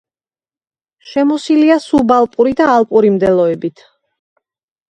შემოსილია 1.09 1.77
სუბალპური 1.83 2.57
და 2.63 2.71
ალპური 2.79 3.15
მდელოებით. 3.19 3.85